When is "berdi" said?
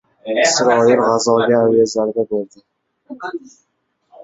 2.33-2.65